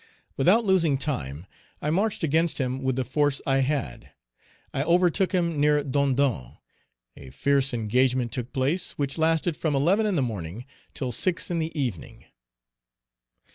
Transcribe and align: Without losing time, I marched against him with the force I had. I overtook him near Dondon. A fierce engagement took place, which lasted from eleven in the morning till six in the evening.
Without 0.35 0.65
losing 0.65 0.97
time, 0.97 1.45
I 1.79 1.91
marched 1.91 2.23
against 2.23 2.57
him 2.57 2.81
with 2.81 2.95
the 2.95 3.05
force 3.05 3.39
I 3.45 3.57
had. 3.59 4.09
I 4.73 4.81
overtook 4.83 5.31
him 5.31 5.59
near 5.59 5.83
Dondon. 5.83 6.57
A 7.15 7.29
fierce 7.29 7.71
engagement 7.71 8.31
took 8.31 8.51
place, 8.51 8.93
which 8.93 9.19
lasted 9.19 9.55
from 9.55 9.75
eleven 9.75 10.07
in 10.07 10.15
the 10.15 10.23
morning 10.23 10.65
till 10.95 11.11
six 11.11 11.51
in 11.51 11.59
the 11.59 11.71
evening. 11.79 12.25